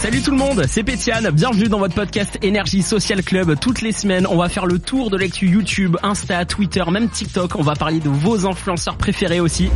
[0.00, 3.54] Salut tout le monde, c'est Pétiane, bienvenue dans votre podcast Énergie Social Club.
[3.60, 7.56] Toutes les semaines, on va faire le tour de l'actu YouTube, Insta, Twitter, même TikTok.
[7.56, 9.70] On va parler de vos influenceurs préférés aussi.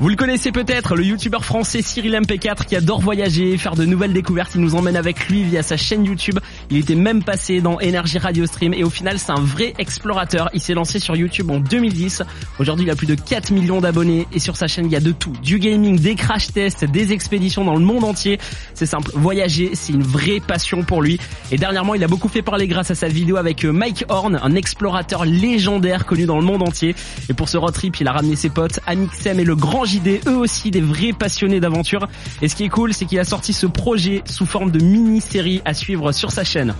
[0.00, 4.14] Vous le connaissez peut-être, le youtubeur français Cyril MP4 qui adore voyager, faire de nouvelles
[4.14, 4.52] découvertes.
[4.54, 6.38] Il nous emmène avec lui via sa chaîne YouTube.
[6.70, 10.48] Il était même passé dans Énergie Radio Stream et au final c'est un vrai explorateur.
[10.54, 12.22] Il s'est lancé sur YouTube en 2010.
[12.58, 15.00] Aujourd'hui il a plus de 4 millions d'abonnés et sur sa chaîne il y a
[15.00, 15.34] de tout.
[15.42, 18.38] Du gaming, des crash tests, des expéditions dans le monde entier.
[18.72, 21.20] C'est simple, voyager c'est une vraie passion pour lui.
[21.52, 24.40] Et dernièrement il a beaucoup fait parler grâce à sa vidéo avec euh, Mike Horn,
[24.42, 26.94] un explorateur légendaire connu dans le monde entier.
[27.28, 29.89] Et pour ce road trip il a ramené ses potes Anixem et le grand
[30.26, 32.06] Eux aussi des vrais passionnés d'aventure.
[32.42, 35.62] Et ce qui est cool, c'est qu'il a sorti ce projet sous forme de mini-série
[35.64, 36.74] à suivre sur sa chaîne.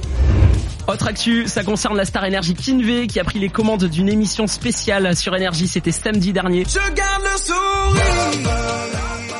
[0.86, 4.46] Autre actu, ça concerne la star énergie Kinvey qui a pris les commandes d'une émission
[4.46, 6.64] spéciale sur énergie, c'était samedi dernier.
[6.64, 6.78] Je.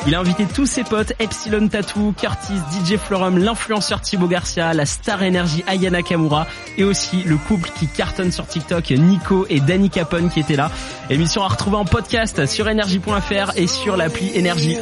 [0.06, 4.86] Il a invité tous ses potes, Epsilon Tattoo, Curtis, DJ Florum, l'influenceur Thibaut Garcia, la
[4.86, 6.46] star énergie Ayana Kamura
[6.78, 10.70] et aussi le couple qui cartonne sur TikTok, Nico et Danny Capone qui étaient là.
[11.10, 14.78] Émission à retrouver en podcast sur énergie.fr et sur l'appli Énergie.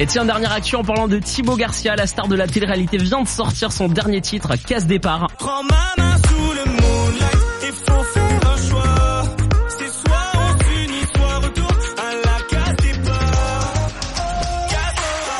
[0.00, 3.22] Et tiens, dernière actu en parlant de Thibaut Garcia, la star de la télé-réalité vient
[3.22, 5.28] de sortir son dernier titre, Casse Départ.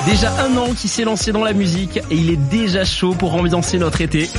[0.08, 3.34] Déjà un an qu'il s'est lancé dans la musique et il est déjà chaud pour
[3.34, 4.30] ambiancer notre été.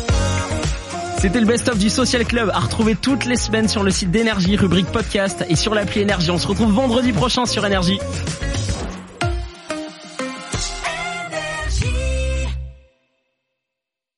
[1.20, 4.56] C'était le best-of du Social Club à retrouver toutes les semaines sur le site d'énergie,
[4.56, 6.32] rubrique podcast et sur l'appli énergie.
[6.32, 8.00] On se retrouve vendredi prochain sur énergie.